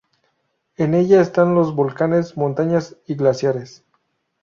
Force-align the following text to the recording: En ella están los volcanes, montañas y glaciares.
En 0.77 0.95
ella 0.95 1.21
están 1.21 1.53
los 1.53 1.75
volcanes, 1.75 2.35
montañas 2.35 2.97
y 3.05 3.13
glaciares. 3.13 3.83